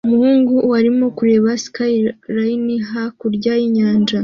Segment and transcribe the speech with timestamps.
[0.07, 4.17] Umuhungu arimo kureba skyline hakurya y'inyanja